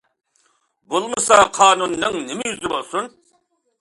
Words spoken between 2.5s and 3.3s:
يۈزى بولسۇن؟!